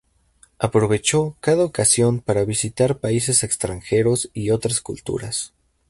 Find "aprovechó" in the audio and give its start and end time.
0.57-1.37